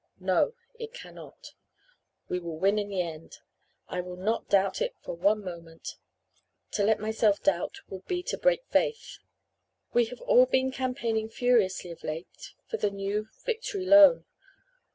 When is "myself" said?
6.99-7.39